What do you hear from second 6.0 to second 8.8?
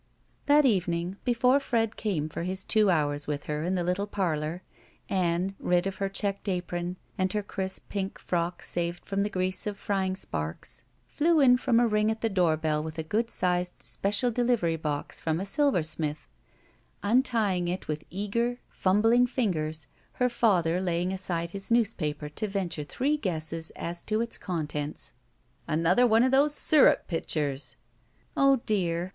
checked apron and her crisp pink frock